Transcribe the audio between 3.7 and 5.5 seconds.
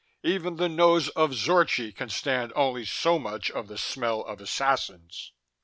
smell of assassins!"